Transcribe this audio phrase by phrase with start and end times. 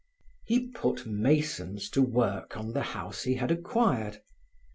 [0.47, 4.19] He put masons to work on the house he had acquired.